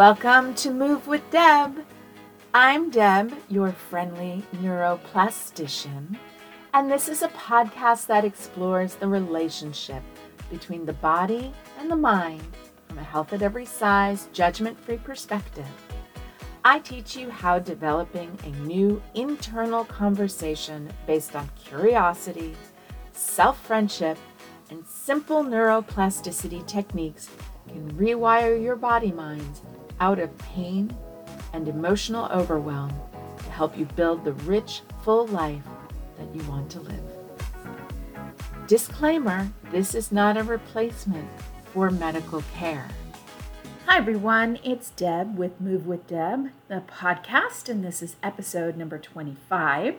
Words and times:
Welcome 0.00 0.54
to 0.54 0.70
Move 0.70 1.06
with 1.08 1.30
Deb. 1.30 1.84
I'm 2.54 2.88
Deb, 2.88 3.34
your 3.50 3.70
friendly 3.70 4.42
neuroplastician, 4.62 6.16
and 6.72 6.90
this 6.90 7.06
is 7.06 7.20
a 7.20 7.28
podcast 7.28 8.06
that 8.06 8.24
explores 8.24 8.94
the 8.94 9.06
relationship 9.06 10.02
between 10.50 10.86
the 10.86 10.94
body 10.94 11.52
and 11.78 11.90
the 11.90 11.96
mind 11.96 12.40
from 12.88 12.96
a 12.96 13.02
health 13.02 13.34
at 13.34 13.42
every 13.42 13.66
size, 13.66 14.30
judgment 14.32 14.80
free 14.80 14.96
perspective. 14.96 15.68
I 16.64 16.78
teach 16.78 17.14
you 17.14 17.28
how 17.28 17.58
developing 17.58 18.38
a 18.44 18.66
new 18.66 19.02
internal 19.14 19.84
conversation 19.84 20.90
based 21.06 21.36
on 21.36 21.50
curiosity, 21.62 22.56
self 23.12 23.62
friendship, 23.66 24.16
and 24.70 24.82
simple 24.86 25.44
neuroplasticity 25.44 26.66
techniques 26.66 27.28
can 27.68 27.92
rewire 27.92 28.60
your 28.60 28.76
body 28.76 29.12
minds 29.12 29.60
out 30.00 30.18
of 30.18 30.36
pain 30.38 30.94
and 31.52 31.68
emotional 31.68 32.26
overwhelm 32.32 32.92
to 33.38 33.50
help 33.50 33.78
you 33.78 33.84
build 33.96 34.24
the 34.24 34.32
rich, 34.32 34.82
full 35.02 35.26
life 35.28 35.62
that 36.18 36.34
you 36.34 36.42
want 36.50 36.70
to 36.70 36.80
live. 36.80 37.04
Disclaimer 38.66 39.48
this 39.70 39.94
is 39.94 40.10
not 40.10 40.36
a 40.36 40.42
replacement 40.42 41.28
for 41.72 41.90
medical 41.90 42.42
care. 42.54 42.88
Hi, 43.86 43.98
everyone. 43.98 44.58
It's 44.64 44.90
Deb 44.90 45.36
with 45.36 45.60
Move 45.60 45.86
with 45.86 46.06
Deb, 46.06 46.50
the 46.68 46.82
podcast, 46.86 47.68
and 47.68 47.84
this 47.84 48.02
is 48.02 48.16
episode 48.22 48.76
number 48.76 48.98
25. 48.98 49.96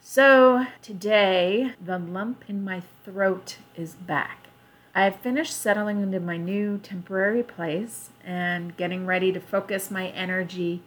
So, 0.00 0.66
today, 0.82 1.72
the 1.82 1.98
lump 1.98 2.44
in 2.48 2.64
my 2.64 2.82
throat 3.04 3.58
is 3.76 3.94
back. 3.94 4.43
I 4.96 5.04
have 5.04 5.16
finished 5.16 5.56
settling 5.56 6.02
into 6.02 6.20
my 6.20 6.36
new 6.36 6.78
temporary 6.78 7.42
place 7.42 8.10
and 8.24 8.76
getting 8.76 9.06
ready 9.06 9.32
to 9.32 9.40
focus 9.40 9.90
my 9.90 10.08
energy 10.08 10.82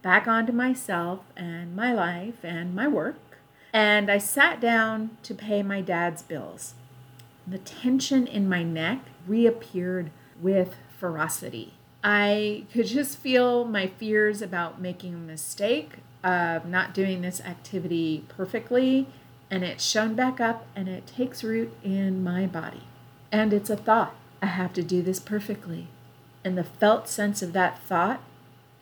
back 0.00 0.26
onto 0.26 0.52
myself 0.52 1.20
and 1.36 1.76
my 1.76 1.92
life 1.92 2.42
and 2.42 2.74
my 2.74 2.88
work. 2.88 3.18
And 3.74 4.10
I 4.10 4.16
sat 4.16 4.58
down 4.58 5.18
to 5.24 5.34
pay 5.34 5.62
my 5.62 5.82
dad's 5.82 6.22
bills. 6.22 6.74
The 7.46 7.58
tension 7.58 8.26
in 8.26 8.48
my 8.48 8.62
neck 8.62 9.00
reappeared 9.26 10.10
with 10.40 10.74
ferocity. 10.98 11.74
I 12.02 12.64
could 12.72 12.86
just 12.86 13.18
feel 13.18 13.66
my 13.66 13.86
fears 13.86 14.40
about 14.40 14.80
making 14.80 15.14
a 15.14 15.18
mistake, 15.18 15.98
of 16.24 16.64
not 16.64 16.94
doing 16.94 17.20
this 17.20 17.40
activity 17.42 18.24
perfectly, 18.28 19.08
and 19.50 19.62
it's 19.62 19.84
shown 19.84 20.14
back 20.14 20.40
up 20.40 20.66
and 20.74 20.88
it 20.88 21.06
takes 21.06 21.44
root 21.44 21.72
in 21.84 22.24
my 22.24 22.46
body. 22.46 22.84
And 23.32 23.54
it's 23.54 23.70
a 23.70 23.76
thought. 23.76 24.14
I 24.42 24.46
have 24.46 24.74
to 24.74 24.82
do 24.82 25.02
this 25.02 25.18
perfectly. 25.18 25.88
And 26.44 26.58
the 26.58 26.64
felt 26.64 27.08
sense 27.08 27.40
of 27.40 27.54
that 27.54 27.82
thought 27.82 28.20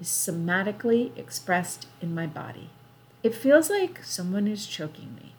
is 0.01 0.09
somatically 0.09 1.17
expressed 1.17 1.87
in 2.03 2.15
my 2.15 2.27
body. 2.27 2.71
It 3.23 3.35
feels 3.35 3.71
like 3.71 4.03
someone 4.03 4.49
is 4.49 4.67
choking 4.67 5.15
me. 5.15 5.35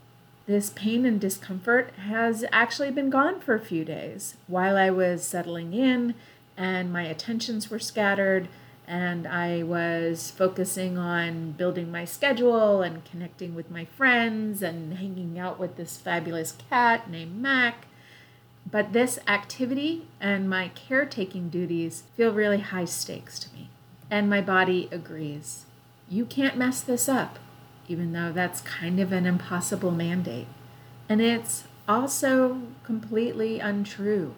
This 0.45 0.69
pain 0.69 1.05
and 1.05 1.19
discomfort 1.19 1.91
has 2.07 2.45
actually 2.51 2.91
been 2.91 3.09
gone 3.09 3.41
for 3.41 3.53
a 3.53 3.59
few 3.59 3.83
days 3.83 4.35
while 4.47 4.77
I 4.77 4.89
was 4.89 5.23
settling 5.23 5.73
in 5.73 6.15
and 6.57 6.93
my 6.93 7.03
attentions 7.03 7.69
were 7.69 7.79
scattered 7.79 8.47
and 8.87 9.27
I 9.27 9.63
was 9.63 10.31
focusing 10.31 10.97
on 10.97 11.53
building 11.53 11.91
my 11.91 12.05
schedule 12.05 12.81
and 12.81 13.05
connecting 13.05 13.55
with 13.55 13.71
my 13.71 13.85
friends 13.85 14.61
and 14.61 14.95
hanging 14.95 15.39
out 15.39 15.59
with 15.59 15.77
this 15.77 15.97
fabulous 15.97 16.53
cat 16.69 17.09
named 17.09 17.41
Mac 17.41 17.87
but 18.69 18.93
this 18.93 19.19
activity 19.27 20.07
and 20.19 20.49
my 20.49 20.69
caretaking 20.69 21.49
duties 21.49 22.03
feel 22.15 22.33
really 22.33 22.59
high 22.59 22.85
stakes 22.85 23.39
to 23.39 23.53
me. 23.53 23.69
And 24.09 24.29
my 24.29 24.41
body 24.41 24.87
agrees. 24.91 25.65
You 26.09 26.25
can't 26.25 26.57
mess 26.57 26.81
this 26.81 27.07
up, 27.07 27.39
even 27.87 28.11
though 28.11 28.31
that's 28.31 28.61
kind 28.61 28.99
of 28.99 29.11
an 29.11 29.25
impossible 29.25 29.91
mandate. 29.91 30.47
And 31.09 31.21
it's 31.21 31.63
also 31.87 32.61
completely 32.83 33.59
untrue. 33.59 34.35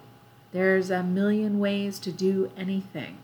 There's 0.52 0.92
a 0.92 1.04
million 1.04 1.60
ways 1.60 2.00
to 2.00 2.12
do 2.12 2.52
anything. 2.56 3.18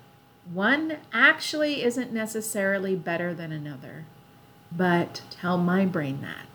One 0.51 0.97
actually 1.13 1.83
isn't 1.83 2.11
necessarily 2.11 2.95
better 2.95 3.33
than 3.33 3.51
another. 3.51 4.05
But 4.71 5.21
tell 5.29 5.57
my 5.57 5.85
brain 5.85 6.21
that. 6.21 6.45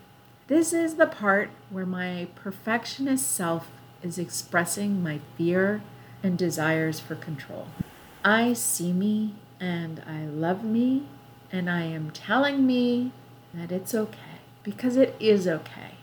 This 0.46 0.72
is 0.72 0.96
the 0.96 1.06
part 1.06 1.50
where 1.70 1.86
my 1.86 2.28
perfectionist 2.34 3.30
self 3.30 3.70
is 4.04 4.18
expressing 4.18 5.02
my 5.02 5.20
fear 5.36 5.82
and 6.22 6.38
desires 6.38 7.00
for 7.00 7.14
control. 7.14 7.66
I 8.24 8.52
see 8.52 8.92
me 8.92 9.34
and 9.60 10.02
I 10.06 10.26
love 10.26 10.62
me, 10.64 11.06
and 11.50 11.70
I 11.70 11.82
am 11.82 12.10
telling 12.10 12.66
me 12.66 13.12
that 13.54 13.72
it's 13.72 13.94
okay 13.94 14.40
because 14.62 14.96
it 14.96 15.14
is 15.18 15.48
okay. 15.48 15.94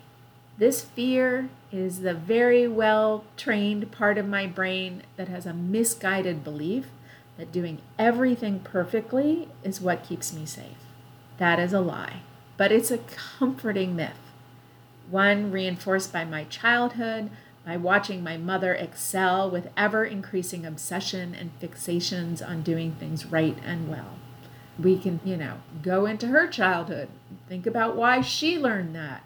This 0.57 0.81
fear 0.81 1.49
is 1.71 2.01
the 2.01 2.13
very 2.13 2.67
well 2.67 3.23
trained 3.37 3.91
part 3.91 4.17
of 4.17 4.27
my 4.27 4.45
brain 4.47 5.03
that 5.17 5.27
has 5.27 5.45
a 5.45 5.53
misguided 5.53 6.43
belief 6.43 6.87
that 7.37 7.51
doing 7.51 7.81
everything 7.97 8.59
perfectly 8.59 9.49
is 9.63 9.81
what 9.81 10.03
keeps 10.03 10.33
me 10.33 10.45
safe. 10.45 10.77
That 11.37 11.59
is 11.59 11.73
a 11.73 11.81
lie, 11.81 12.21
but 12.57 12.71
it's 12.71 12.91
a 12.91 12.99
comforting 12.99 13.95
myth, 13.95 14.19
one 15.09 15.51
reinforced 15.51 16.13
by 16.13 16.25
my 16.25 16.43
childhood, 16.45 17.29
by 17.65 17.77
watching 17.77 18.23
my 18.23 18.37
mother 18.37 18.73
excel 18.73 19.49
with 19.49 19.69
ever 19.77 20.03
increasing 20.03 20.65
obsession 20.65 21.35
and 21.35 21.51
fixations 21.59 22.45
on 22.45 22.61
doing 22.63 22.93
things 22.93 23.25
right 23.25 23.57
and 23.63 23.87
well. 23.87 24.15
We 24.79 24.97
can, 24.97 25.19
you 25.23 25.37
know, 25.37 25.57
go 25.83 26.05
into 26.05 26.27
her 26.27 26.47
childhood, 26.47 27.09
think 27.47 27.67
about 27.67 27.95
why 27.95 28.21
she 28.21 28.57
learned 28.57 28.95
that, 28.95 29.25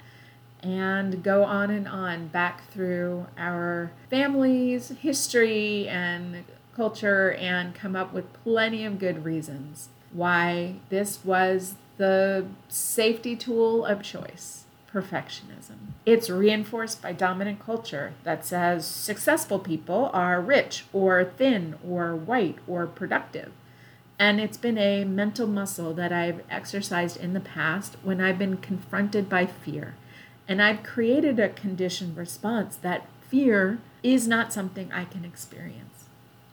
and 0.61 1.23
go 1.23 1.43
on 1.43 1.69
and 1.69 1.87
on 1.87 2.27
back 2.27 2.69
through 2.71 3.27
our 3.37 3.91
family's 4.09 4.89
history 4.89 5.87
and 5.87 6.43
culture 6.75 7.33
and 7.33 7.73
come 7.73 7.95
up 7.95 8.11
with 8.11 8.33
plenty 8.43 8.83
of 8.83 8.99
good 8.99 9.23
reasons 9.23 9.89
why 10.11 10.75
this 10.89 11.23
was 11.23 11.75
the 11.97 12.45
safety 12.67 13.35
tool 13.35 13.85
of 13.85 14.01
choice 14.01 14.64
perfectionism. 14.95 15.91
It's 16.05 16.29
reinforced 16.29 17.01
by 17.01 17.11
dominant 17.11 17.59
culture 17.59 18.13
that 18.23 18.45
says 18.45 18.87
successful 18.87 19.59
people 19.59 20.09
are 20.13 20.39
rich 20.39 20.85
or 20.93 21.25
thin 21.25 21.75
or 21.85 22.15
white 22.15 22.59
or 22.65 22.87
productive. 22.87 23.51
And 24.17 24.39
it's 24.39 24.55
been 24.55 24.77
a 24.77 25.03
mental 25.03 25.47
muscle 25.47 25.93
that 25.95 26.13
I've 26.13 26.43
exercised 26.49 27.17
in 27.17 27.33
the 27.33 27.41
past 27.41 27.97
when 28.03 28.21
I've 28.21 28.39
been 28.39 28.57
confronted 28.57 29.27
by 29.27 29.45
fear. 29.45 29.95
And 30.47 30.61
I've 30.61 30.83
created 30.83 31.39
a 31.39 31.49
conditioned 31.49 32.15
response 32.15 32.77
that 32.77 33.07
fear 33.27 33.79
is 34.01 34.29
not 34.29 34.53
something 34.53 34.93
I 34.93 35.03
can 35.03 35.25
experience. 35.25 36.05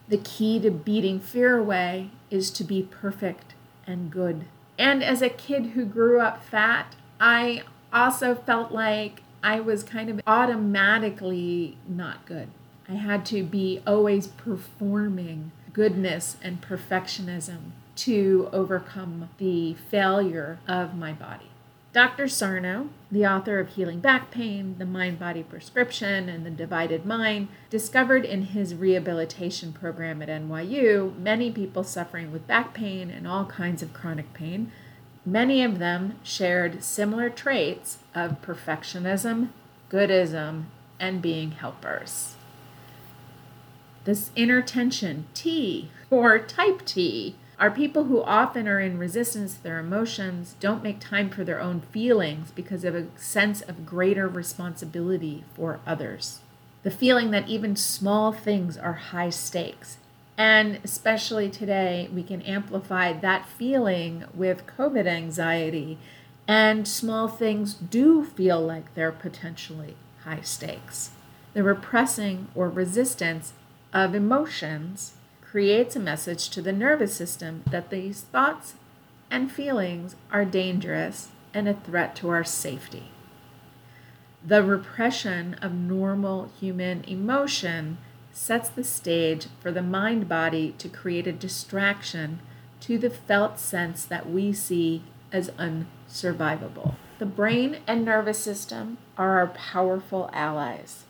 The 0.08 0.18
key 0.18 0.58
to 0.60 0.70
beating 0.72 1.20
fear 1.20 1.56
away 1.56 2.10
is 2.28 2.50
to 2.52 2.64
be 2.64 2.82
perfect 2.82 3.54
and 3.86 4.10
good. 4.10 4.46
And 4.76 5.04
as 5.04 5.22
a 5.22 5.28
kid 5.28 5.66
who 5.66 5.84
grew 5.84 6.20
up 6.20 6.42
fat, 6.42 6.96
I 7.20 7.62
also 7.92 8.34
felt 8.34 8.72
like 8.72 9.22
I 9.42 9.60
was 9.60 9.82
kind 9.82 10.08
of 10.08 10.20
automatically 10.26 11.76
not 11.86 12.24
good. 12.26 12.48
I 12.88 12.94
had 12.94 13.24
to 13.26 13.42
be 13.42 13.82
always 13.86 14.26
performing 14.26 15.52
goodness 15.72 16.36
and 16.42 16.60
perfectionism 16.60 17.72
to 17.96 18.48
overcome 18.52 19.28
the 19.38 19.74
failure 19.74 20.58
of 20.66 20.94
my 20.94 21.12
body. 21.12 21.52
Dr. 21.92 22.26
Sarno, 22.26 22.88
the 23.10 23.26
author 23.26 23.58
of 23.58 23.68
Healing 23.68 24.00
Back 24.00 24.30
Pain, 24.30 24.76
The 24.78 24.86
Mind 24.86 25.18
Body 25.18 25.42
Prescription, 25.42 26.26
and 26.26 26.46
The 26.46 26.50
Divided 26.50 27.04
Mind, 27.04 27.48
discovered 27.68 28.24
in 28.24 28.42
his 28.42 28.74
rehabilitation 28.74 29.74
program 29.74 30.22
at 30.22 30.30
NYU 30.30 31.18
many 31.18 31.50
people 31.50 31.84
suffering 31.84 32.32
with 32.32 32.46
back 32.46 32.72
pain 32.72 33.10
and 33.10 33.28
all 33.28 33.44
kinds 33.44 33.82
of 33.82 33.92
chronic 33.92 34.32
pain 34.32 34.72
Many 35.24 35.62
of 35.62 35.78
them 35.78 36.16
shared 36.24 36.82
similar 36.82 37.30
traits 37.30 37.98
of 38.14 38.42
perfectionism, 38.42 39.50
goodism, 39.88 40.64
and 40.98 41.22
being 41.22 41.52
helpers. 41.52 42.34
This 44.04 44.32
inner 44.34 44.62
tension, 44.62 45.26
T, 45.32 45.90
or 46.10 46.40
type 46.40 46.84
T, 46.84 47.36
are 47.56 47.70
people 47.70 48.04
who 48.04 48.20
often 48.20 48.66
are 48.66 48.80
in 48.80 48.98
resistance 48.98 49.54
to 49.54 49.62
their 49.62 49.78
emotions, 49.78 50.56
don't 50.58 50.82
make 50.82 50.98
time 50.98 51.30
for 51.30 51.44
their 51.44 51.60
own 51.60 51.82
feelings 51.82 52.50
because 52.50 52.84
of 52.84 52.96
a 52.96 53.06
sense 53.16 53.60
of 53.62 53.86
greater 53.86 54.26
responsibility 54.26 55.44
for 55.54 55.78
others. 55.86 56.40
The 56.82 56.90
feeling 56.90 57.30
that 57.30 57.48
even 57.48 57.76
small 57.76 58.32
things 58.32 58.76
are 58.76 58.94
high 58.94 59.30
stakes 59.30 59.98
and 60.36 60.80
especially 60.82 61.50
today, 61.50 62.08
we 62.12 62.22
can 62.22 62.42
amplify 62.42 63.12
that 63.12 63.46
feeling 63.46 64.24
with 64.34 64.66
COVID 64.66 65.06
anxiety. 65.06 65.98
And 66.48 66.88
small 66.88 67.28
things 67.28 67.74
do 67.74 68.24
feel 68.24 68.60
like 68.60 68.94
they're 68.94 69.12
potentially 69.12 69.96
high 70.24 70.40
stakes. 70.40 71.10
The 71.54 71.62
repressing 71.62 72.48
or 72.54 72.68
resistance 72.68 73.52
of 73.92 74.14
emotions 74.14 75.14
creates 75.42 75.94
a 75.94 76.00
message 76.00 76.48
to 76.50 76.62
the 76.62 76.72
nervous 76.72 77.14
system 77.14 77.62
that 77.70 77.90
these 77.90 78.22
thoughts 78.22 78.74
and 79.30 79.52
feelings 79.52 80.16
are 80.30 80.46
dangerous 80.46 81.28
and 81.52 81.68
a 81.68 81.74
threat 81.74 82.16
to 82.16 82.30
our 82.30 82.44
safety. 82.44 83.10
The 84.44 84.62
repression 84.62 85.54
of 85.60 85.74
normal 85.74 86.50
human 86.58 87.04
emotion 87.04 87.98
sets 88.32 88.68
the 88.68 88.84
stage 88.84 89.46
for 89.60 89.70
the 89.70 89.82
mind 89.82 90.28
body 90.28 90.74
to 90.78 90.88
create 90.88 91.26
a 91.26 91.32
distraction 91.32 92.40
to 92.80 92.98
the 92.98 93.10
felt 93.10 93.58
sense 93.58 94.04
that 94.04 94.28
we 94.28 94.52
see 94.52 95.02
as 95.30 95.50
unsurvivable. 95.50 96.94
The 97.18 97.26
brain 97.26 97.78
and 97.86 98.04
nervous 98.04 98.38
system 98.38 98.98
are 99.16 99.38
our 99.38 99.46
powerful 99.46 100.28
allies. 100.32 101.04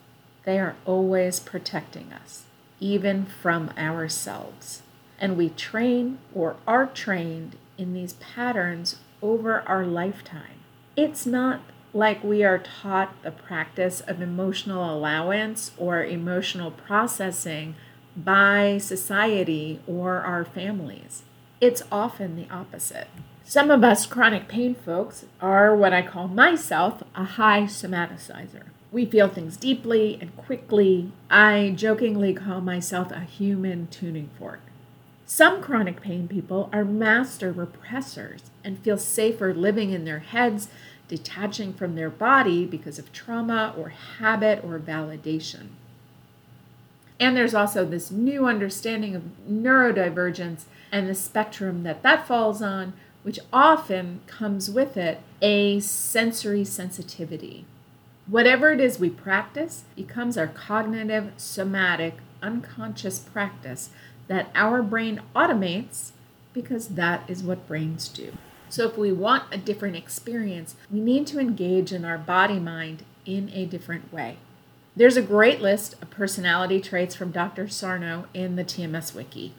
They 0.44 0.58
are 0.58 0.76
always 0.84 1.40
protecting 1.40 2.12
us, 2.12 2.44
even 2.80 3.24
from 3.24 3.70
ourselves. 3.78 4.82
And 5.18 5.36
we 5.36 5.50
train 5.50 6.18
or 6.34 6.56
are 6.66 6.86
trained 6.86 7.56
in 7.78 7.94
these 7.94 8.14
patterns 8.14 8.96
over 9.22 9.60
our 9.62 9.86
lifetime. 9.86 10.60
It's 10.96 11.24
not 11.24 11.60
like 11.94 12.24
we 12.24 12.42
are 12.42 12.58
taught 12.58 13.22
the 13.22 13.30
practice 13.30 14.00
of 14.00 14.22
emotional 14.22 14.94
allowance 14.94 15.72
or 15.76 16.04
emotional 16.04 16.70
processing 16.70 17.74
by 18.16 18.78
society 18.78 19.80
or 19.86 20.20
our 20.20 20.44
families. 20.44 21.22
It's 21.60 21.82
often 21.92 22.36
the 22.36 22.52
opposite. 22.52 23.08
Some 23.44 23.70
of 23.70 23.84
us 23.84 24.06
chronic 24.06 24.48
pain 24.48 24.74
folks 24.74 25.26
are 25.40 25.76
what 25.76 25.92
I 25.92 26.02
call 26.02 26.28
myself 26.28 27.02
a 27.14 27.24
high 27.24 27.62
somaticizer. 27.62 28.64
We 28.90 29.06
feel 29.06 29.28
things 29.28 29.56
deeply 29.56 30.18
and 30.20 30.36
quickly. 30.36 31.12
I 31.30 31.72
jokingly 31.76 32.34
call 32.34 32.60
myself 32.60 33.10
a 33.10 33.20
human 33.20 33.88
tuning 33.88 34.30
fork. 34.38 34.60
Some 35.24 35.62
chronic 35.62 36.02
pain 36.02 36.28
people 36.28 36.68
are 36.72 36.84
master 36.84 37.52
repressors 37.54 38.42
and 38.62 38.78
feel 38.78 38.98
safer 38.98 39.54
living 39.54 39.90
in 39.90 40.04
their 40.04 40.18
heads, 40.18 40.68
detaching 41.12 41.74
from 41.74 41.94
their 41.94 42.08
body 42.08 42.64
because 42.64 42.98
of 42.98 43.12
trauma 43.12 43.74
or 43.76 43.90
habit 43.90 44.64
or 44.64 44.78
validation. 44.78 45.66
And 47.20 47.36
there's 47.36 47.52
also 47.52 47.84
this 47.84 48.10
new 48.10 48.46
understanding 48.46 49.14
of 49.14 49.24
neurodivergence 49.46 50.64
and 50.90 51.06
the 51.06 51.14
spectrum 51.14 51.82
that 51.82 52.02
that 52.02 52.26
falls 52.26 52.62
on, 52.62 52.94
which 53.24 53.38
often 53.52 54.22
comes 54.26 54.70
with 54.70 54.96
it 54.96 55.20
a 55.42 55.80
sensory 55.80 56.64
sensitivity. 56.64 57.66
Whatever 58.26 58.72
it 58.72 58.80
is 58.80 58.98
we 58.98 59.10
practice 59.10 59.84
becomes 59.94 60.38
our 60.38 60.46
cognitive, 60.46 61.32
somatic, 61.36 62.14
unconscious 62.42 63.18
practice 63.18 63.90
that 64.28 64.50
our 64.54 64.82
brain 64.82 65.20
automates 65.36 66.12
because 66.54 66.88
that 66.88 67.28
is 67.28 67.42
what 67.42 67.68
brains 67.68 68.08
do. 68.08 68.32
So, 68.72 68.88
if 68.88 68.96
we 68.96 69.12
want 69.12 69.52
a 69.52 69.58
different 69.58 69.96
experience, 69.96 70.76
we 70.90 70.98
need 70.98 71.26
to 71.26 71.38
engage 71.38 71.92
in 71.92 72.06
our 72.06 72.16
body 72.16 72.58
mind 72.58 73.04
in 73.26 73.50
a 73.52 73.66
different 73.66 74.10
way. 74.10 74.38
There's 74.96 75.18
a 75.18 75.20
great 75.20 75.60
list 75.60 75.92
of 76.00 76.08
personality 76.08 76.80
traits 76.80 77.14
from 77.14 77.32
Dr. 77.32 77.68
Sarno 77.68 78.28
in 78.32 78.56
the 78.56 78.64
TMS 78.64 79.14
Wiki. 79.14 79.52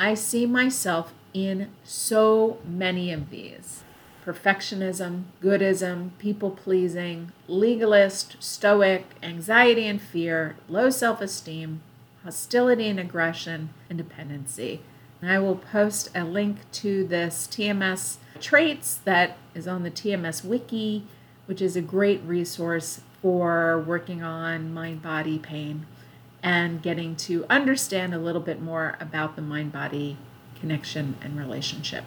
I 0.00 0.14
see 0.14 0.46
myself 0.46 1.14
in 1.32 1.70
so 1.84 2.58
many 2.66 3.12
of 3.12 3.30
these 3.30 3.84
perfectionism, 4.24 5.26
goodism, 5.40 6.10
people 6.18 6.50
pleasing, 6.50 7.30
legalist, 7.46 8.34
stoic, 8.40 9.06
anxiety 9.22 9.86
and 9.86 10.02
fear, 10.02 10.56
low 10.68 10.90
self 10.90 11.20
esteem, 11.20 11.82
hostility 12.24 12.88
and 12.88 12.98
aggression, 12.98 13.70
and 13.88 13.96
dependency. 13.96 14.80
And 15.22 15.30
I 15.30 15.38
will 15.38 15.54
post 15.54 16.10
a 16.16 16.24
link 16.24 16.68
to 16.72 17.06
this 17.06 17.46
TMS 17.46 18.16
traits 18.40 18.96
that 19.04 19.36
is 19.54 19.66
on 19.66 19.82
the 19.82 19.90
TMS 19.90 20.44
Wiki, 20.44 21.04
which 21.46 21.62
is 21.62 21.76
a 21.76 21.82
great 21.82 22.22
resource 22.22 23.00
for 23.22 23.78
working 23.80 24.22
on 24.22 24.72
mind 24.72 25.02
body 25.02 25.38
pain 25.38 25.86
and 26.42 26.82
getting 26.82 27.16
to 27.16 27.44
understand 27.50 28.14
a 28.14 28.18
little 28.18 28.40
bit 28.40 28.60
more 28.60 28.96
about 29.00 29.36
the 29.36 29.42
mind 29.42 29.72
body 29.72 30.16
connection 30.60 31.16
and 31.20 31.38
relationship. 31.38 32.04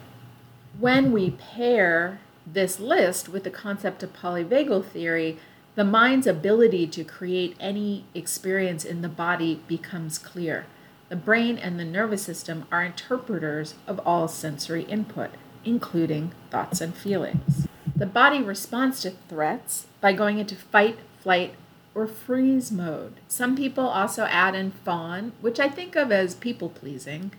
When 0.78 1.12
we 1.12 1.32
pair 1.32 2.20
this 2.46 2.80
list 2.80 3.28
with 3.28 3.44
the 3.44 3.50
concept 3.50 4.02
of 4.02 4.12
polyvagal 4.12 4.86
theory, 4.86 5.38
the 5.74 5.84
mind's 5.84 6.26
ability 6.26 6.86
to 6.88 7.04
create 7.04 7.56
any 7.60 8.04
experience 8.14 8.84
in 8.84 9.02
the 9.02 9.08
body 9.08 9.62
becomes 9.68 10.18
clear. 10.18 10.66
The 11.08 11.16
brain 11.16 11.58
and 11.58 11.78
the 11.78 11.84
nervous 11.84 12.22
system 12.22 12.66
are 12.72 12.84
interpreters 12.84 13.74
of 13.86 14.00
all 14.06 14.28
sensory 14.28 14.84
input, 14.84 15.30
including 15.64 16.32
thoughts 16.50 16.80
and 16.80 16.94
feelings. 16.94 17.66
The 17.94 18.06
body 18.06 18.40
responds 18.42 19.00
to 19.02 19.10
threats 19.28 19.86
by 20.00 20.12
going 20.12 20.38
into 20.38 20.56
fight, 20.56 20.98
flight, 21.22 21.54
or 21.94 22.06
freeze 22.06 22.70
mode. 22.70 23.14
Some 23.28 23.56
people 23.56 23.86
also 23.86 24.24
add 24.24 24.54
in 24.54 24.70
fawn, 24.70 25.32
which 25.40 25.60
I 25.60 25.68
think 25.68 25.96
of 25.96 26.10
as 26.10 26.34
people 26.34 26.68
pleasing, 26.68 27.32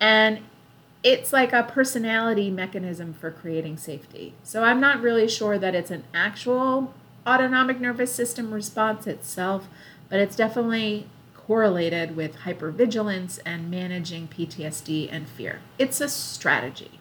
and 0.00 0.40
it's 1.02 1.32
like 1.32 1.52
a 1.52 1.62
personality 1.62 2.50
mechanism 2.50 3.12
for 3.12 3.30
creating 3.30 3.76
safety. 3.76 4.34
So 4.42 4.64
I'm 4.64 4.80
not 4.80 5.00
really 5.00 5.28
sure 5.28 5.58
that 5.58 5.74
it's 5.74 5.90
an 5.90 6.04
actual 6.12 6.94
autonomic 7.26 7.80
nervous 7.80 8.12
system 8.12 8.52
response 8.52 9.06
itself, 9.06 9.68
but 10.08 10.20
it's 10.20 10.36
definitely 10.36 11.06
correlated 11.34 12.16
with 12.16 12.36
hypervigilance 12.40 13.38
and 13.44 13.70
managing 13.70 14.28
PTSD 14.28 15.08
and 15.10 15.28
fear. 15.28 15.60
It's 15.78 16.00
a 16.00 16.08
strategy. 16.08 16.97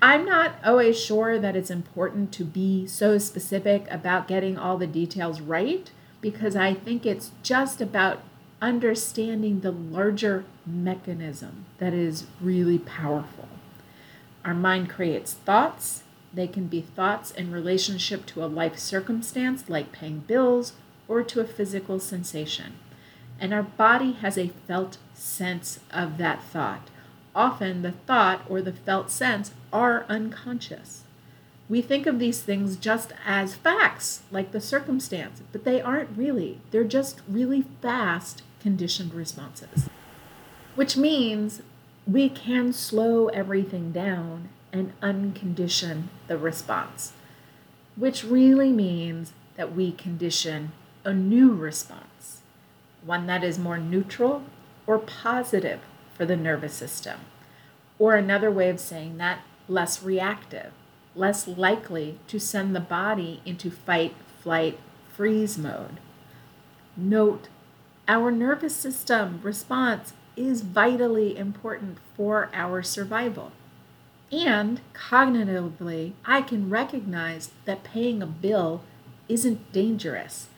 I'm 0.00 0.24
not 0.24 0.54
always 0.64 0.98
sure 0.98 1.40
that 1.40 1.56
it's 1.56 1.70
important 1.70 2.32
to 2.34 2.44
be 2.44 2.86
so 2.86 3.18
specific 3.18 3.86
about 3.90 4.28
getting 4.28 4.56
all 4.56 4.78
the 4.78 4.86
details 4.86 5.40
right 5.40 5.90
because 6.20 6.54
I 6.54 6.74
think 6.74 7.04
it's 7.04 7.32
just 7.42 7.80
about 7.80 8.22
understanding 8.62 9.60
the 9.60 9.72
larger 9.72 10.44
mechanism 10.64 11.64
that 11.78 11.92
is 11.92 12.26
really 12.40 12.78
powerful. 12.78 13.48
Our 14.44 14.54
mind 14.54 14.88
creates 14.88 15.34
thoughts, 15.34 16.04
they 16.32 16.46
can 16.46 16.68
be 16.68 16.80
thoughts 16.80 17.32
in 17.32 17.50
relationship 17.50 18.24
to 18.26 18.44
a 18.44 18.46
life 18.46 18.78
circumstance 18.78 19.68
like 19.68 19.90
paying 19.90 20.20
bills 20.20 20.74
or 21.08 21.24
to 21.24 21.40
a 21.40 21.44
physical 21.44 21.98
sensation. 21.98 22.74
And 23.40 23.52
our 23.52 23.62
body 23.62 24.12
has 24.12 24.38
a 24.38 24.52
felt 24.68 24.98
sense 25.14 25.80
of 25.90 26.18
that 26.18 26.42
thought. 26.42 26.88
Often 27.38 27.82
the 27.82 27.92
thought 27.92 28.42
or 28.48 28.60
the 28.60 28.72
felt 28.72 29.12
sense 29.12 29.52
are 29.72 30.04
unconscious. 30.08 31.04
We 31.68 31.80
think 31.80 32.08
of 32.08 32.18
these 32.18 32.42
things 32.42 32.76
just 32.76 33.12
as 33.24 33.54
facts, 33.54 34.22
like 34.32 34.50
the 34.50 34.60
circumstance, 34.60 35.40
but 35.52 35.62
they 35.62 35.80
aren't 35.80 36.18
really. 36.18 36.60
They're 36.72 36.82
just 36.82 37.20
really 37.28 37.62
fast 37.80 38.42
conditioned 38.58 39.14
responses. 39.14 39.88
Which 40.74 40.96
means 40.96 41.62
we 42.08 42.28
can 42.28 42.72
slow 42.72 43.28
everything 43.28 43.92
down 43.92 44.48
and 44.72 44.92
uncondition 45.00 46.08
the 46.26 46.38
response, 46.38 47.12
which 47.94 48.24
really 48.24 48.72
means 48.72 49.32
that 49.54 49.76
we 49.76 49.92
condition 49.92 50.72
a 51.04 51.14
new 51.14 51.52
response, 51.52 52.42
one 53.04 53.28
that 53.28 53.44
is 53.44 53.60
more 53.60 53.78
neutral 53.78 54.42
or 54.88 54.98
positive 54.98 55.78
for 56.18 56.26
the 56.26 56.36
nervous 56.36 56.74
system. 56.74 57.20
Or 57.98 58.16
another 58.16 58.50
way 58.50 58.68
of 58.68 58.80
saying 58.80 59.16
that, 59.16 59.40
less 59.68 60.02
reactive, 60.02 60.72
less 61.14 61.48
likely 61.48 62.18
to 62.26 62.38
send 62.38 62.76
the 62.76 62.80
body 62.80 63.40
into 63.46 63.70
fight, 63.70 64.14
flight, 64.42 64.78
freeze 65.08 65.56
mode. 65.56 65.98
Note, 66.96 67.48
our 68.06 68.30
nervous 68.30 68.74
system 68.74 69.40
response 69.42 70.12
is 70.36 70.62
vitally 70.62 71.36
important 71.36 71.98
for 72.16 72.50
our 72.52 72.82
survival. 72.82 73.52
And 74.30 74.80
cognitively, 74.94 76.12
I 76.24 76.42
can 76.42 76.70
recognize 76.70 77.50
that 77.64 77.84
paying 77.84 78.22
a 78.22 78.26
bill 78.26 78.82
isn't 79.28 79.72
dangerous. 79.72 80.48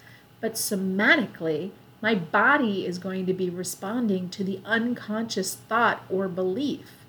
But 0.40 0.55
somatically, 0.55 1.71
my 2.00 2.14
body 2.14 2.87
is 2.87 2.99
going 2.99 3.26
to 3.26 3.33
be 3.33 3.50
responding 3.50 4.28
to 4.30 4.45
the 4.45 4.61
unconscious 4.64 5.54
thought 5.54 6.02
or 6.09 6.28
belief. 6.28 7.04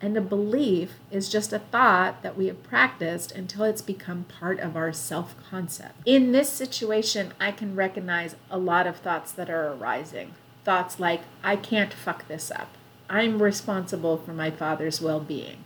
And 0.00 0.16
a 0.16 0.22
belief 0.22 0.94
is 1.10 1.28
just 1.28 1.52
a 1.52 1.58
thought 1.58 2.22
that 2.22 2.36
we 2.36 2.46
have 2.46 2.62
practiced 2.62 3.32
until 3.32 3.64
it's 3.64 3.82
become 3.82 4.24
part 4.24 4.58
of 4.58 4.76
our 4.76 4.92
self 4.94 5.34
concept. 5.50 5.94
In 6.06 6.32
this 6.32 6.48
situation, 6.48 7.34
I 7.38 7.52
can 7.52 7.76
recognize 7.76 8.34
a 8.50 8.56
lot 8.56 8.86
of 8.86 8.96
thoughts 8.96 9.30
that 9.32 9.50
are 9.50 9.72
arising. 9.72 10.34
Thoughts 10.64 10.98
like, 10.98 11.22
I 11.44 11.56
can't 11.56 11.92
fuck 11.92 12.28
this 12.28 12.50
up. 12.50 12.70
I'm 13.10 13.42
responsible 13.42 14.16
for 14.16 14.32
my 14.32 14.50
father's 14.50 15.02
well 15.02 15.20
being 15.20 15.64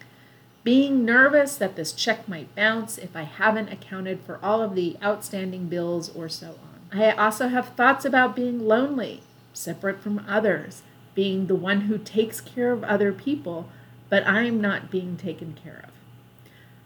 being 0.65 1.05
nervous 1.05 1.57
that 1.57 1.77
this 1.77 1.93
check 1.93 2.27
might 2.27 2.55
bounce 2.55 2.97
if 2.97 3.15
I 3.15 3.23
haven't 3.23 3.71
accounted 3.71 4.21
for 4.23 4.41
all 4.43 4.63
of 4.63 4.75
the 4.75 4.97
outstanding 5.03 5.67
bills 5.67 6.09
or 6.17 6.29
so 6.31 6.49
on. 6.49 6.74
I 6.95 7.11
also 7.11 7.49
have 7.49 7.71
thoughts 7.71 8.05
about 8.05 8.37
being 8.37 8.67
lonely, 8.67 9.23
separate 9.53 10.01
from 10.01 10.25
others, 10.29 10.83
being 11.15 11.47
the 11.47 11.55
one 11.55 11.83
who 11.83 11.99
takes 11.99 12.41
care 12.41 12.73
of 12.73 12.85
other 12.85 13.13
people, 13.13 13.69
but 14.09 14.27
I'm 14.27 14.61
not 14.61 14.91
being 14.91 15.17
taken 15.17 15.55
care 15.55 15.83
of. 15.85 15.91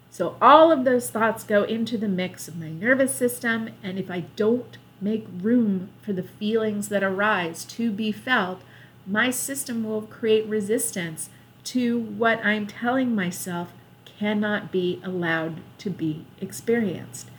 So 0.09 0.35
all 0.41 0.71
of 0.71 0.83
those 0.83 1.09
thoughts 1.09 1.43
go 1.43 1.63
into 1.63 1.97
the 1.97 2.07
mix 2.07 2.47
of 2.47 2.57
my 2.57 2.69
nervous 2.69 3.13
system, 3.13 3.69
and 3.83 3.99
if 3.99 4.09
I 4.09 4.21
don't 4.35 4.77
make 4.99 5.27
room 5.41 5.89
for 6.01 6.13
the 6.13 6.23
feelings 6.23 6.89
that 6.89 7.03
arise 7.03 7.63
to 7.65 7.91
be 7.91 8.11
felt, 8.11 8.61
my 9.05 9.29
system 9.29 9.83
will 9.83 10.01
create 10.01 10.45
resistance 10.47 11.29
to 11.65 11.99
what 11.99 12.43
I'm 12.43 12.67
telling 12.67 13.15
myself 13.15 13.73
cannot 14.19 14.71
be 14.71 14.99
allowed 15.03 15.61
to 15.77 15.89
be 15.89 16.25
experienced. 16.41 17.29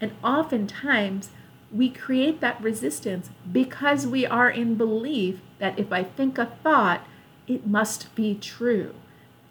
And 0.00 0.12
oftentimes, 0.22 1.30
we 1.72 1.90
create 1.90 2.40
that 2.40 2.60
resistance 2.62 3.30
because 3.50 4.06
we 4.06 4.24
are 4.26 4.50
in 4.50 4.74
belief 4.74 5.40
that 5.58 5.78
if 5.78 5.92
I 5.92 6.02
think 6.02 6.38
a 6.38 6.46
thought, 6.46 7.06
it 7.46 7.66
must 7.66 8.14
be 8.14 8.34
true. 8.34 8.94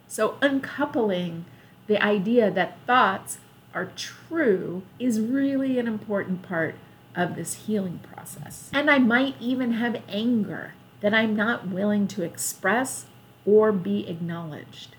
So, 0.07 0.37
uncoupling 0.41 1.45
the 1.87 2.01
idea 2.01 2.49
that 2.51 2.77
thoughts 2.85 3.39
are 3.73 3.91
true 3.95 4.83
is 4.99 5.19
really 5.19 5.77
an 5.77 5.87
important 5.87 6.41
part 6.41 6.75
of 7.15 7.35
this 7.35 7.65
healing 7.65 7.99
process. 7.99 8.69
And 8.73 8.89
I 8.89 8.99
might 8.99 9.35
even 9.39 9.73
have 9.73 10.01
anger 10.07 10.73
that 11.01 11.13
I'm 11.13 11.35
not 11.35 11.67
willing 11.67 12.07
to 12.09 12.23
express 12.23 13.05
or 13.45 13.71
be 13.71 14.07
acknowledged. 14.07 14.95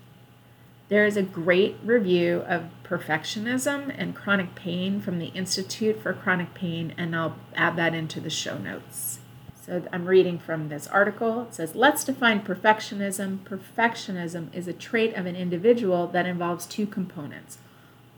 There 0.89 1.05
is 1.05 1.15
a 1.15 1.23
great 1.23 1.77
review 1.83 2.43
of 2.47 2.69
perfectionism 2.83 3.93
and 3.95 4.15
chronic 4.15 4.55
pain 4.55 4.99
from 4.99 5.19
the 5.19 5.27
Institute 5.27 6.01
for 6.01 6.13
Chronic 6.13 6.55
Pain, 6.55 6.95
and 6.97 7.15
I'll 7.15 7.35
add 7.55 7.75
that 7.75 7.93
into 7.93 8.19
the 8.19 8.31
show 8.31 8.57
notes. 8.57 9.19
So 9.63 9.83
I'm 9.93 10.07
reading 10.07 10.39
from 10.39 10.69
this 10.69 10.87
article. 10.87 11.43
It 11.43 11.53
says, 11.53 11.75
Let's 11.75 12.03
define 12.03 12.41
perfectionism. 12.41 13.39
Perfectionism 13.39 14.51
is 14.51 14.67
a 14.67 14.73
trait 14.73 15.13
of 15.13 15.27
an 15.27 15.35
individual 15.35 16.07
that 16.07 16.25
involves 16.25 16.65
two 16.65 16.87
components 16.87 17.59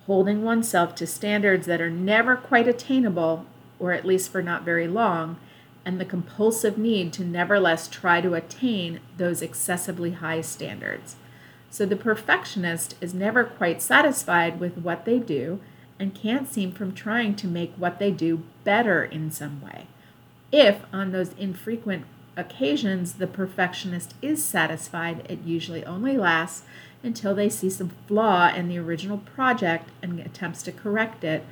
holding 0.08 0.44
oneself 0.44 0.96
to 0.96 1.08
standards 1.08 1.66
that 1.68 1.82
are 1.82 1.90
never 1.90 2.36
quite 2.36 2.68
attainable, 2.68 3.46
or 3.80 3.92
at 3.92 4.06
least 4.06 4.32
for 4.32 4.42
not 4.42 4.64
very 4.64 4.88
long, 4.88 5.38
and 5.86 6.00
the 6.00 6.06
compulsive 6.06 6.78
need 6.78 7.14
to 7.14 7.24
nevertheless 7.24 7.88
try 7.88 8.22
to 8.22 8.34
attain 8.34 9.00
those 9.18 9.42
excessively 9.42 10.12
high 10.12 10.42
standards. 10.42 11.16
So 11.72 11.86
the 11.86 11.96
perfectionist 11.96 12.96
is 13.00 13.14
never 13.14 13.46
quite 13.46 13.82
satisfied 13.82 14.60
with 14.60 14.78
what 14.78 15.06
they 15.06 15.20
do 15.20 15.62
and 15.98 16.14
can't 16.14 16.52
seem 16.52 16.74
from 16.74 16.94
trying 16.94 17.34
to 17.38 17.48
make 17.48 17.74
what 17.76 17.98
they 17.98 18.12
do 18.12 18.44
better 18.66 19.06
in 19.06 19.32
some 19.32 19.62
way. 19.62 19.88
If 20.52 20.82
on 20.92 21.12
those 21.12 21.34
infrequent 21.34 22.06
occasions 22.36 23.14
the 23.14 23.28
perfectionist 23.28 24.16
is 24.22 24.44
satisfied, 24.44 25.26
it 25.30 25.40
usually 25.46 25.86
only 25.86 26.18
lasts 26.18 26.64
until 27.04 27.34
they 27.34 27.50
see 27.50 27.70
some 27.70 27.92
flaw 28.06 28.54
in 28.54 28.68
the 28.68 28.78
original 28.78 29.20
project 29.20 29.90
and 30.02 30.20
attempts 30.20 30.62
to 30.64 30.72
correct 30.74 31.24
it, 31.24 31.46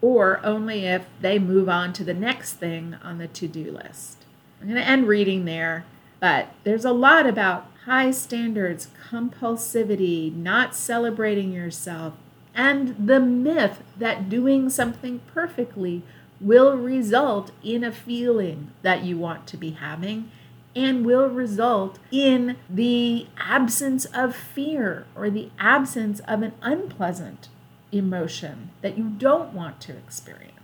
or 0.00 0.40
only 0.44 0.86
if 0.86 1.06
they 1.20 1.38
move 1.38 1.68
on 1.68 1.92
to 1.92 2.04
the 2.04 2.14
next 2.14 2.54
thing 2.54 2.96
on 3.02 3.18
the 3.18 3.28
to 3.28 3.46
do 3.46 3.70
list. 3.70 4.24
I'm 4.60 4.68
going 4.68 4.80
to 4.80 4.88
end 4.88 5.06
reading 5.06 5.44
there, 5.44 5.84
but 6.20 6.54
there's 6.64 6.86
a 6.86 6.92
lot 6.92 7.26
about 7.26 7.70
high 7.88 8.10
standards, 8.10 8.88
compulsivity, 9.10 10.34
not 10.34 10.74
celebrating 10.74 11.52
yourself, 11.52 12.12
and 12.54 12.94
the 13.08 13.18
myth 13.18 13.82
that 13.96 14.28
doing 14.28 14.68
something 14.68 15.20
perfectly 15.32 16.02
will 16.38 16.76
result 16.76 17.50
in 17.64 17.82
a 17.82 17.90
feeling 17.90 18.70
that 18.82 19.04
you 19.04 19.16
want 19.16 19.46
to 19.46 19.56
be 19.56 19.70
having 19.70 20.30
and 20.76 21.06
will 21.06 21.28
result 21.30 21.98
in 22.10 22.56
the 22.68 23.26
absence 23.38 24.04
of 24.06 24.36
fear 24.36 25.06
or 25.16 25.30
the 25.30 25.50
absence 25.58 26.20
of 26.20 26.42
an 26.42 26.52
unpleasant 26.60 27.48
emotion 27.90 28.68
that 28.82 28.98
you 28.98 29.08
don't 29.08 29.54
want 29.54 29.80
to 29.80 29.92
experience. 29.96 30.57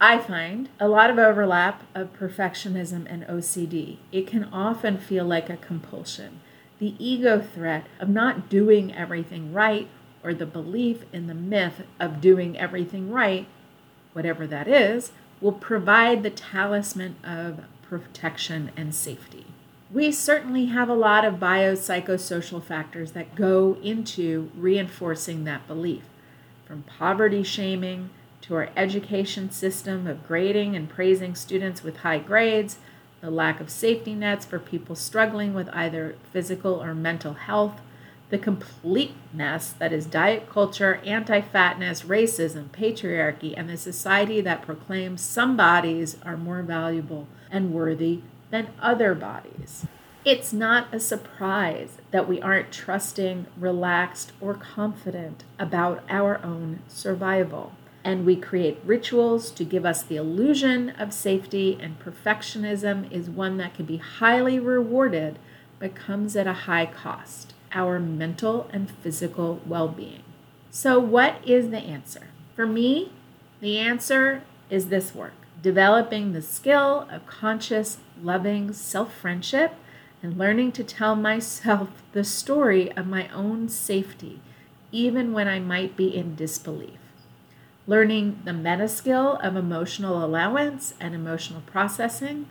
I 0.00 0.18
find 0.18 0.68
a 0.80 0.88
lot 0.88 1.10
of 1.10 1.18
overlap 1.18 1.84
of 1.94 2.12
perfectionism 2.18 3.06
and 3.08 3.24
OCD. 3.24 3.98
It 4.10 4.26
can 4.26 4.44
often 4.44 4.98
feel 4.98 5.24
like 5.24 5.48
a 5.48 5.56
compulsion. 5.56 6.40
The 6.78 6.96
ego 6.98 7.40
threat 7.40 7.86
of 8.00 8.08
not 8.08 8.48
doing 8.48 8.92
everything 8.94 9.52
right, 9.52 9.88
or 10.24 10.34
the 10.34 10.46
belief 10.46 11.04
in 11.12 11.28
the 11.28 11.34
myth 11.34 11.82
of 12.00 12.20
doing 12.20 12.58
everything 12.58 13.10
right, 13.10 13.46
whatever 14.12 14.46
that 14.46 14.66
is, 14.66 15.12
will 15.40 15.52
provide 15.52 16.22
the 16.22 16.30
talisman 16.30 17.16
of 17.22 17.60
protection 17.82 18.70
and 18.76 18.94
safety. 18.94 19.46
We 19.92 20.10
certainly 20.10 20.66
have 20.66 20.88
a 20.88 20.94
lot 20.94 21.24
of 21.24 21.34
biopsychosocial 21.34 22.64
factors 22.64 23.12
that 23.12 23.34
go 23.34 23.76
into 23.82 24.50
reinforcing 24.56 25.44
that 25.44 25.66
belief, 25.66 26.04
from 26.64 26.82
poverty 26.84 27.42
shaming 27.42 28.10
to 28.42 28.54
our 28.54 28.68
education 28.76 29.50
system 29.50 30.06
of 30.06 30.26
grading 30.26 30.76
and 30.76 30.88
praising 30.88 31.34
students 31.34 31.82
with 31.82 31.98
high 31.98 32.18
grades, 32.18 32.78
the 33.20 33.30
lack 33.30 33.60
of 33.60 33.70
safety 33.70 34.14
nets 34.14 34.44
for 34.44 34.58
people 34.58 34.96
struggling 34.96 35.54
with 35.54 35.68
either 35.72 36.16
physical 36.32 36.82
or 36.82 36.94
mental 36.94 37.34
health, 37.34 37.80
the 38.30 38.38
complete 38.38 39.14
mess 39.32 39.72
that 39.74 39.92
is 39.92 40.06
diet 40.06 40.48
culture, 40.50 41.00
anti 41.04 41.40
fatness, 41.40 42.02
racism, 42.02 42.68
patriarchy, 42.68 43.54
and 43.56 43.68
the 43.68 43.76
society 43.76 44.40
that 44.40 44.62
proclaims 44.62 45.20
some 45.20 45.56
bodies 45.56 46.16
are 46.24 46.36
more 46.36 46.62
valuable 46.62 47.28
and 47.50 47.72
worthy 47.72 48.22
than 48.50 48.68
other 48.80 49.14
bodies. 49.14 49.86
It's 50.24 50.52
not 50.52 50.92
a 50.94 51.00
surprise 51.00 51.98
that 52.10 52.28
we 52.28 52.40
aren't 52.40 52.72
trusting, 52.72 53.46
relaxed, 53.56 54.32
or 54.40 54.54
confident 54.54 55.44
about 55.58 56.02
our 56.08 56.40
own 56.44 56.80
survival 56.88 57.72
and 58.04 58.26
we 58.26 58.36
create 58.36 58.78
rituals 58.84 59.50
to 59.52 59.64
give 59.64 59.86
us 59.86 60.02
the 60.02 60.16
illusion 60.16 60.90
of 60.90 61.12
safety, 61.12 61.78
and 61.80 62.00
perfectionism 62.00 63.10
is 63.12 63.30
one 63.30 63.56
that 63.58 63.74
can 63.74 63.86
be 63.86 63.98
highly 63.98 64.58
rewarded 64.58 65.38
but 65.78 65.94
comes 65.94 66.36
at 66.36 66.46
a 66.46 66.52
high 66.52 66.86
cost 66.86 67.54
our 67.74 67.98
mental 67.98 68.68
and 68.72 68.90
physical 68.90 69.60
well 69.66 69.88
being. 69.88 70.22
So, 70.70 70.98
what 70.98 71.36
is 71.46 71.70
the 71.70 71.78
answer? 71.78 72.28
For 72.54 72.66
me, 72.66 73.12
the 73.60 73.78
answer 73.78 74.42
is 74.70 74.88
this 74.88 75.14
work 75.14 75.34
developing 75.60 76.32
the 76.32 76.42
skill 76.42 77.06
of 77.10 77.26
conscious, 77.26 77.98
loving 78.22 78.72
self 78.72 79.14
friendship 79.14 79.74
and 80.22 80.38
learning 80.38 80.72
to 80.72 80.84
tell 80.84 81.16
myself 81.16 81.88
the 82.12 82.24
story 82.24 82.92
of 82.92 83.06
my 83.06 83.28
own 83.28 83.68
safety, 83.68 84.40
even 84.92 85.32
when 85.32 85.48
I 85.48 85.58
might 85.58 85.96
be 85.96 86.14
in 86.14 86.36
disbelief 86.36 87.01
learning 87.86 88.40
the 88.44 88.52
meta 88.52 88.88
skill 88.88 89.38
of 89.42 89.56
emotional 89.56 90.24
allowance 90.24 90.94
and 91.00 91.14
emotional 91.14 91.62
processing, 91.62 92.46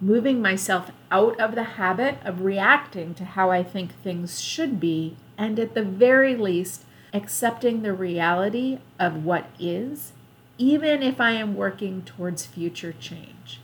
moving 0.00 0.40
myself 0.40 0.90
out 1.10 1.38
of 1.40 1.54
the 1.54 1.64
habit 1.64 2.18
of 2.24 2.42
reacting 2.42 3.14
to 3.14 3.24
how 3.24 3.50
I 3.50 3.62
think 3.62 3.92
things 3.92 4.40
should 4.40 4.80
be, 4.80 5.16
and 5.36 5.58
at 5.58 5.74
the 5.74 5.82
very 5.84 6.36
least, 6.36 6.84
accepting 7.12 7.82
the 7.82 7.92
reality 7.92 8.78
of 8.98 9.24
what 9.24 9.46
is, 9.58 10.12
even 10.58 11.02
if 11.02 11.20
I 11.20 11.32
am 11.32 11.56
working 11.56 12.02
towards 12.02 12.46
future 12.46 12.94
change. 12.98 13.60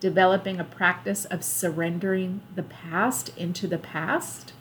Developing 0.00 0.58
a 0.58 0.64
practice 0.64 1.24
of 1.26 1.44
surrendering 1.44 2.40
the 2.54 2.62
past 2.62 3.36
into 3.36 3.66
the 3.66 3.78
past, 3.78 4.52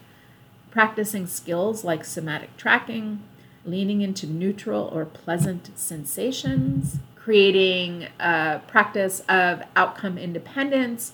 practicing 0.71 1.27
skills 1.27 1.83
like 1.83 2.03
somatic 2.03 2.57
tracking, 2.57 3.23
leaning 3.67 4.01
into 4.01 4.25
neutral 4.25 4.89
or 4.93 5.05
pleasant 5.05 5.69
sensations, 5.77 6.97
creating 7.15 8.07
a 8.19 8.61
practice 8.67 9.21
of 9.27 9.61
outcome 9.75 10.17
independence, 10.17 11.11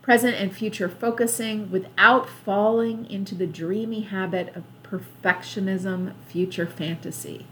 present 0.00 0.34
and 0.34 0.56
future 0.56 0.88
focusing 0.88 1.70
without 1.70 2.28
falling 2.28 3.08
into 3.10 3.34
the 3.34 3.46
dreamy 3.46 4.00
habit 4.00 4.54
of 4.56 4.64
perfectionism, 4.82 6.14
future 6.26 6.66
fantasy. 6.66 7.46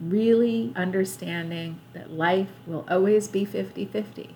Really 0.00 0.72
understanding 0.74 1.78
that 1.92 2.10
life 2.10 2.50
will 2.66 2.84
always 2.88 3.28
be 3.28 3.44
50 3.44 3.84
50. 3.86 4.34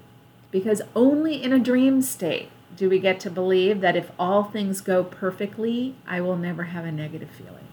Because 0.50 0.82
only 0.94 1.42
in 1.42 1.52
a 1.52 1.58
dream 1.58 2.02
state 2.02 2.50
do 2.76 2.88
we 2.88 2.98
get 2.98 3.18
to 3.20 3.30
believe 3.30 3.80
that 3.80 3.96
if 3.96 4.10
all 4.18 4.44
things 4.44 4.80
go 4.80 5.02
perfectly, 5.02 5.96
I 6.06 6.20
will 6.20 6.36
never 6.36 6.64
have 6.64 6.84
a 6.84 6.92
negative 6.92 7.30
feeling 7.30 7.69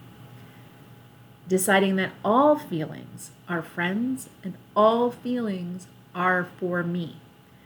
deciding 1.48 1.96
that 1.96 2.12
all 2.24 2.56
feelings 2.56 3.30
are 3.48 3.62
friends 3.62 4.28
and 4.44 4.54
all 4.76 5.10
feelings 5.10 5.86
are 6.14 6.46
for 6.58 6.82
me. 6.82 7.16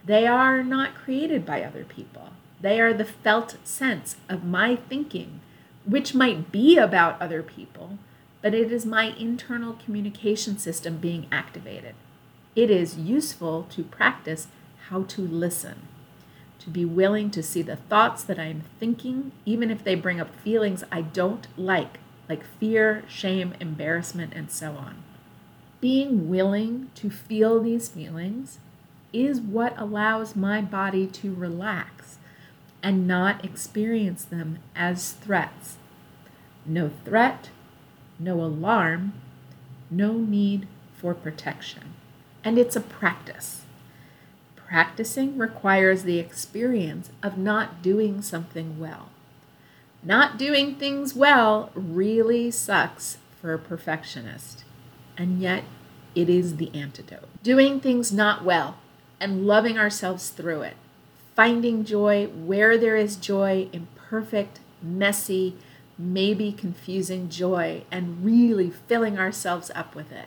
They 0.05 0.27
are 0.27 0.63
not 0.63 0.95
created 0.95 1.45
by 1.45 1.63
other 1.63 1.85
people. 1.85 2.31
They 2.61 2.81
are 2.81 2.95
the 2.95 3.05
felt 3.05 3.57
sense 3.65 4.17
of 4.29 4.45
my 4.45 4.77
thinking, 4.77 5.41
which 5.85 6.15
might 6.15 6.53
be 6.53 6.79
about 6.79 7.21
other 7.21 7.43
people, 7.43 7.99
but 8.41 8.55
it 8.55 8.71
is 8.73 8.87
my 8.87 9.15
internal 9.19 9.75
communication 9.85 10.59
system 10.59 10.99
being 10.99 11.27
activated. 11.33 11.95
It 12.55 12.71
is 12.71 12.99
useful 12.99 13.67
to 13.71 13.83
practice 13.83 14.47
how 14.89 15.03
to 15.05 15.23
listen, 15.23 15.89
to 16.61 16.71
be 16.71 16.85
willing 16.85 17.31
to 17.31 17.43
see 17.43 17.63
the 17.63 17.77
thoughts 17.77 18.23
that 18.25 18.39
I'm 18.39 18.63
thinking, 18.79 19.33
even 19.45 19.71
if 19.71 19.83
they 19.83 19.95
bring 19.95 20.21
up 20.21 20.35
feelings 20.37 20.85
I 20.93 21.03
don't 21.03 21.47
like, 21.57 21.99
like 22.33 22.47
fear, 22.59 23.05
shame, 23.09 23.53
embarrassment, 23.61 24.33
and 24.33 24.51
so 24.51 24.71
on. 24.73 24.97
Being 25.83 26.31
willing 26.31 26.89
to 26.95 27.11
feel 27.11 27.61
these 27.61 27.91
feelings 27.91 28.59
is 29.13 29.39
what 29.39 29.79
allows 29.79 30.35
my 30.35 30.63
body 30.63 31.07
to 31.09 31.35
relax 31.35 32.17
and 32.83 33.07
not 33.07 33.45
experience 33.45 34.25
them 34.25 34.61
as 34.75 35.13
threats. 35.13 35.77
No 36.65 36.91
threat, 37.05 37.51
no 38.19 38.41
alarm, 38.41 39.13
no 39.91 40.13
need 40.15 40.67
for 40.97 41.13
protection. 41.13 41.93
And 42.43 42.59
it's 42.59 42.77
a 42.77 42.81
practice. 42.81 43.61
Practicing 44.57 45.37
requires 45.37 46.05
the 46.05 46.19
experience 46.19 47.11
of 47.23 47.37
not 47.37 47.83
doing 47.83 48.23
something 48.23 48.81
well. 48.81 49.11
Not 50.03 50.37
doing 50.37 50.75
things 50.75 51.15
well 51.15 51.71
really 51.75 52.51
sucks 52.51 53.19
for 53.41 53.55
a 53.55 53.59
perfectionist, 53.59 54.65
and 55.17 55.41
yet 55.41 55.63
it 56.17 56.29
is 56.29 56.57
the 56.57 56.75
antidote. 56.75 57.29
Doing 57.43 57.79
things 57.79 58.13
not 58.13 58.45
well 58.45 58.79
and 59.21 59.47
loving 59.47 59.79
ourselves 59.79 60.31
through 60.31 60.63
it, 60.63 60.77
finding 61.37 61.85
joy 61.85 62.27
where 62.27 62.77
there 62.77 62.97
is 62.97 63.15
joy, 63.15 63.69
imperfect, 63.73 64.59
messy, 64.83 65.57
maybe 65.97 66.51
confusing 66.51 67.29
joy, 67.29 67.85
and 67.93 68.25
really 68.25 68.71
filling 68.71 69.19
ourselves 69.19 69.71
up 69.75 69.95
with 69.95 70.11
it. 70.11 70.27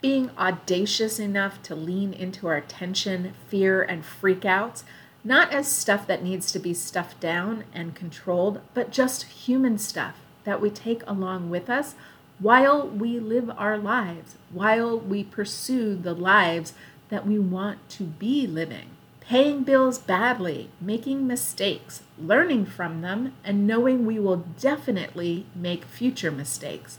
Being 0.00 0.30
audacious 0.38 1.18
enough 1.18 1.60
to 1.64 1.74
lean 1.74 2.12
into 2.12 2.46
our 2.46 2.60
tension, 2.60 3.34
fear, 3.48 3.82
and 3.82 4.04
freakouts, 4.04 4.84
not 5.28 5.52
as 5.52 5.68
stuff 5.68 6.06
that 6.06 6.24
needs 6.24 6.50
to 6.50 6.58
be 6.58 6.72
stuffed 6.72 7.20
down 7.20 7.64
and 7.74 7.94
controlled, 7.94 8.60
but 8.72 8.90
just 8.90 9.24
human 9.24 9.76
stuff 9.76 10.14
that 10.44 10.60
we 10.60 10.70
take 10.70 11.02
along 11.06 11.50
with 11.50 11.68
us 11.68 11.94
while 12.38 12.88
we 12.88 13.18
live 13.18 13.50
our 13.58 13.76
lives, 13.76 14.36
while 14.50 14.98
we 14.98 15.22
pursue 15.22 15.94
the 15.94 16.14
lives 16.14 16.72
that 17.10 17.26
we 17.26 17.38
want 17.38 17.86
to 17.90 18.04
be 18.04 18.46
living. 18.46 18.88
Paying 19.20 19.64
bills 19.64 19.98
badly, 19.98 20.70
making 20.80 21.26
mistakes, 21.26 22.02
learning 22.18 22.64
from 22.64 23.02
them, 23.02 23.34
and 23.44 23.66
knowing 23.66 24.06
we 24.06 24.18
will 24.18 24.46
definitely 24.58 25.44
make 25.54 25.84
future 25.84 26.30
mistakes 26.30 26.98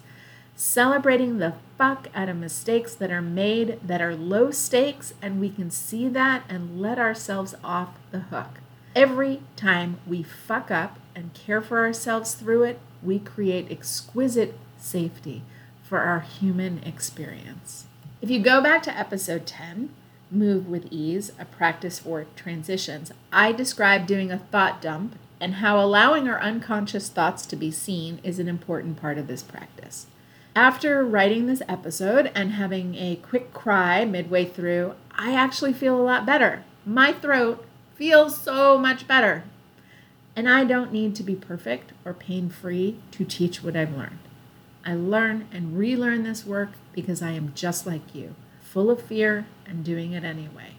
celebrating 0.59 1.37
the 1.37 1.53
fuck 1.77 2.09
out 2.13 2.27
of 2.27 2.35
mistakes 2.35 2.93
that 2.93 3.09
are 3.09 3.21
made 3.21 3.79
that 3.81 4.01
are 4.01 4.13
low 4.13 4.51
stakes, 4.51 5.13
and 5.21 5.39
we 5.39 5.49
can 5.49 5.71
see 5.71 6.09
that 6.09 6.43
and 6.49 6.81
let 6.81 6.99
ourselves 6.99 7.55
off 7.63 7.97
the 8.11 8.19
hook. 8.19 8.59
Every 8.93 9.41
time 9.55 9.99
we 10.05 10.21
fuck 10.21 10.69
up 10.69 10.99
and 11.15 11.33
care 11.33 11.61
for 11.61 11.79
ourselves 11.79 12.33
through 12.33 12.63
it, 12.63 12.79
we 13.01 13.19
create 13.19 13.71
exquisite 13.71 14.59
safety 14.77 15.43
for 15.81 15.99
our 15.99 16.19
human 16.19 16.83
experience. 16.83 17.85
If 18.21 18.29
you 18.29 18.41
go 18.41 18.61
back 18.61 18.83
to 18.83 18.97
episode 18.97 19.45
10, 19.45 19.91
Move 20.29 20.67
with 20.67 20.91
Ease, 20.91 21.31
a 21.39 21.45
practice 21.45 21.99
for 21.99 22.25
transitions, 22.35 23.13
I 23.31 23.53
describe 23.53 24.05
doing 24.05 24.29
a 24.29 24.39
thought 24.39 24.81
dump 24.81 25.15
and 25.39 25.55
how 25.55 25.79
allowing 25.79 26.27
our 26.27 26.41
unconscious 26.41 27.07
thoughts 27.07 27.45
to 27.45 27.55
be 27.55 27.71
seen 27.71 28.19
is 28.23 28.39
an 28.39 28.49
important 28.49 28.99
part 28.99 29.17
of 29.17 29.27
this 29.27 29.41
practice. 29.41 30.07
After 30.55 31.05
writing 31.05 31.45
this 31.45 31.61
episode 31.69 32.31
and 32.33 32.53
having 32.53 32.95
a 32.95 33.17
quick 33.17 33.53
cry 33.53 34.03
midway 34.03 34.45
through, 34.45 34.95
I 35.15 35.33
actually 35.35 35.73
feel 35.73 35.95
a 35.95 36.01
lot 36.01 36.25
better. 36.25 36.63
My 36.85 37.13
throat 37.13 37.65
feels 37.95 38.41
so 38.41 38.77
much 38.77 39.07
better. 39.07 39.43
And 40.35 40.49
I 40.49 40.63
don't 40.63 40.91
need 40.91 41.15
to 41.15 41.23
be 41.23 41.35
perfect 41.35 41.93
or 42.03 42.13
pain 42.13 42.49
free 42.49 42.97
to 43.11 43.25
teach 43.25 43.63
what 43.63 43.75
I've 43.75 43.95
learned. 43.95 44.19
I 44.83 44.95
learn 44.95 45.47
and 45.51 45.77
relearn 45.77 46.23
this 46.23 46.45
work 46.45 46.69
because 46.93 47.21
I 47.21 47.31
am 47.31 47.53
just 47.53 47.85
like 47.85 48.15
you, 48.15 48.33
full 48.61 48.89
of 48.89 49.03
fear 49.03 49.45
and 49.67 49.83
doing 49.83 50.13
it 50.13 50.23
anyway. 50.23 50.75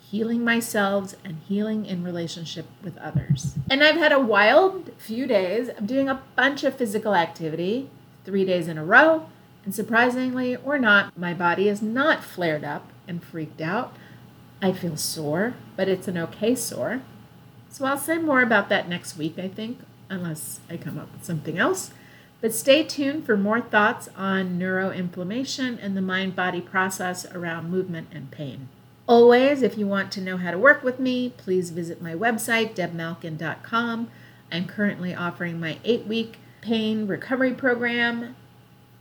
Healing 0.00 0.44
myself 0.44 1.14
and 1.24 1.38
healing 1.46 1.86
in 1.86 2.02
relationship 2.02 2.66
with 2.82 2.98
others. 2.98 3.54
And 3.70 3.84
I've 3.84 3.96
had 3.96 4.12
a 4.12 4.18
wild 4.18 4.90
few 4.98 5.26
days 5.26 5.68
of 5.68 5.86
doing 5.86 6.08
a 6.08 6.22
bunch 6.34 6.64
of 6.64 6.74
physical 6.74 7.14
activity 7.14 7.88
three 8.24 8.44
days 8.44 8.68
in 8.68 8.78
a 8.78 8.84
row. 8.84 9.26
And 9.64 9.74
surprisingly 9.74 10.56
or 10.56 10.78
not, 10.78 11.16
my 11.16 11.34
body 11.34 11.68
is 11.68 11.82
not 11.82 12.24
flared 12.24 12.64
up 12.64 12.88
and 13.06 13.22
freaked 13.22 13.60
out. 13.60 13.94
I 14.60 14.72
feel 14.72 14.96
sore, 14.96 15.54
but 15.76 15.88
it's 15.88 16.08
an 16.08 16.18
okay 16.18 16.54
sore. 16.54 17.02
So 17.68 17.84
I'll 17.84 17.98
say 17.98 18.18
more 18.18 18.42
about 18.42 18.68
that 18.68 18.88
next 18.88 19.16
week, 19.16 19.38
I 19.38 19.48
think, 19.48 19.78
unless 20.10 20.60
I 20.68 20.76
come 20.76 20.98
up 20.98 21.12
with 21.12 21.24
something 21.24 21.58
else. 21.58 21.90
But 22.40 22.52
stay 22.52 22.82
tuned 22.82 23.24
for 23.24 23.36
more 23.36 23.60
thoughts 23.60 24.08
on 24.16 24.58
neuroinflammation 24.58 25.78
and 25.80 25.96
the 25.96 26.02
mind 26.02 26.34
body 26.34 26.60
process 26.60 27.24
around 27.26 27.70
movement 27.70 28.08
and 28.12 28.30
pain. 28.30 28.68
Always, 29.06 29.62
if 29.62 29.78
you 29.78 29.86
want 29.86 30.12
to 30.12 30.20
know 30.20 30.36
how 30.36 30.50
to 30.50 30.58
work 30.58 30.82
with 30.82 30.98
me, 30.98 31.30
please 31.36 31.70
visit 31.70 32.02
my 32.02 32.14
website, 32.14 32.74
debmalkin.com. 32.74 34.08
I'm 34.50 34.66
currently 34.66 35.14
offering 35.14 35.58
my 35.58 35.78
eight 35.84 36.06
week 36.06 36.38
pain 36.62 37.08
recovery 37.08 37.52
program. 37.52 38.36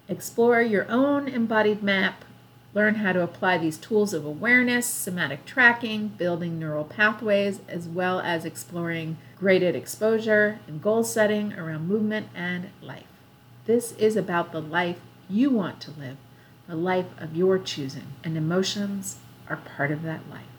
Explore 0.09 0.61
your 0.61 0.89
own 0.89 1.29
embodied 1.29 1.81
map. 1.81 2.25
Learn 2.73 2.95
how 2.95 3.13
to 3.13 3.21
apply 3.21 3.57
these 3.57 3.77
tools 3.77 4.13
of 4.13 4.25
awareness, 4.25 4.85
somatic 4.85 5.45
tracking, 5.45 6.09
building 6.09 6.57
neural 6.57 6.83
pathways, 6.83 7.59
as 7.67 7.87
well 7.87 8.19
as 8.19 8.43
exploring 8.43 9.17
graded 9.37 9.75
exposure 9.75 10.59
and 10.67 10.81
goal 10.81 11.03
setting 11.03 11.53
around 11.53 11.87
movement 11.87 12.27
and 12.33 12.69
life. 12.81 13.07
This 13.65 13.91
is 13.93 14.15
about 14.15 14.51
the 14.51 14.61
life 14.61 14.99
you 15.29 15.49
want 15.49 15.79
to 15.81 15.91
live, 15.91 16.17
the 16.67 16.75
life 16.75 17.07
of 17.19 17.35
your 17.35 17.59
choosing, 17.59 18.07
and 18.23 18.35
emotions 18.35 19.17
are 19.49 19.57
part 19.57 19.91
of 19.91 20.03
that 20.03 20.29
life. 20.29 20.50